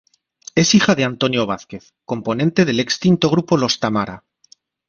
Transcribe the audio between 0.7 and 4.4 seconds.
hija de Antonio Vázquez, componente del extinto grupo Los Tamara.